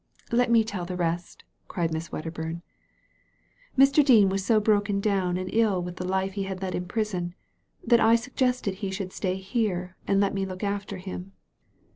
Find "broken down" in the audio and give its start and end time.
4.59-5.37